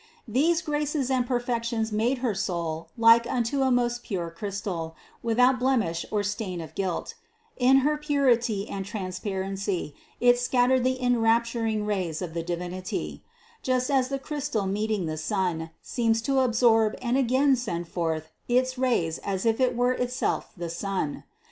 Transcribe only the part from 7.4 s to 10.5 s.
in her purity and transparency it